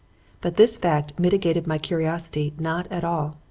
But 0.41 0.55
this 0.57 0.79
fact 0.79 1.19
mitigated 1.19 1.67
my 1.67 1.77
curiosity 1.77 2.55
not 2.57 2.91
at 2.91 3.03
all. 3.03 3.37